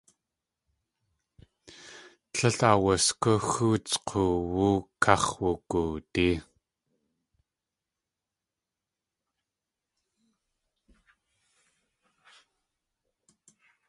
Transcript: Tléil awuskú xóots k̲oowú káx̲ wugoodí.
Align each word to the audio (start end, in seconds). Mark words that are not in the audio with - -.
Tléil 2.33 2.59
awuskú 2.69 3.31
xóots 3.49 3.91
k̲oowú 4.07 4.69
káx̲ 5.03 5.27
wugoodí. 5.39 6.29